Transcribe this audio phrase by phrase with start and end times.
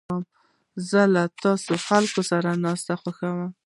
[0.89, 1.23] زه له
[1.63, 3.49] ښو خلکو سره ناستې خوښوم.